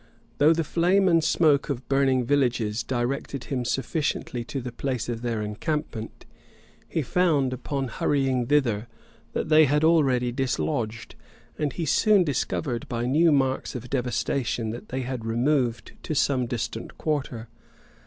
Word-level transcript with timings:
Though 0.39 0.51
the 0.51 0.63
flame 0.63 1.07
and 1.07 1.23
smoke 1.23 1.69
of 1.69 1.87
burning 1.87 2.25
villages 2.25 2.81
directed 2.81 3.43
him 3.43 3.63
sufficiently 3.63 4.43
to 4.45 4.59
the 4.59 4.71
place 4.71 5.07
of 5.07 5.21
their 5.21 5.43
encampment, 5.43 6.25
he 6.89 7.03
found, 7.03 7.53
upon 7.53 7.87
hurrying 7.87 8.47
thither, 8.47 8.87
that 9.33 9.49
they 9.49 9.65
had 9.65 9.83
already 9.83 10.31
dislodged; 10.31 11.13
and 11.59 11.73
he 11.73 11.85
soon 11.85 12.23
discovered, 12.23 12.89
by 12.89 13.05
new 13.05 13.31
marks 13.31 13.75
of 13.75 13.91
devastation, 13.91 14.71
that 14.71 14.89
they 14.89 15.01
had 15.01 15.23
removed 15.23 15.91
to 16.01 16.15
some 16.15 16.47
distant 16.47 16.97
quarter. 16.97 17.47